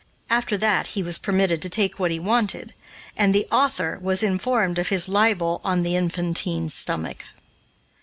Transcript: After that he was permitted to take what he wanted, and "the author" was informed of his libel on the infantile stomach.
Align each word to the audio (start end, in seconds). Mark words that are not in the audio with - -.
After 0.31 0.57
that 0.57 0.87
he 0.97 1.03
was 1.03 1.19
permitted 1.19 1.61
to 1.61 1.69
take 1.69 1.99
what 1.99 2.09
he 2.09 2.17
wanted, 2.17 2.73
and 3.15 3.35
"the 3.35 3.45
author" 3.51 3.99
was 4.01 4.23
informed 4.23 4.79
of 4.79 4.89
his 4.89 5.07
libel 5.07 5.61
on 5.63 5.83
the 5.83 5.95
infantile 5.95 6.69
stomach. 6.69 7.23